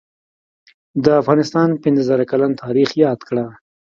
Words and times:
دافغانستان 1.07 1.69
پنځه 1.83 2.03
زره 2.09 2.23
کلن 2.31 2.51
تاریخ 2.63 2.89
یاد 3.03 3.19
کړه 3.27 3.45